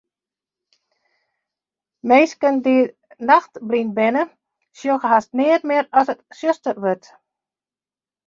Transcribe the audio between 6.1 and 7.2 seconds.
it tsjuster wurdt.